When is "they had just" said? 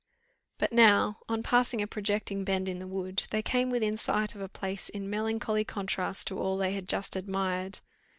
6.57-7.15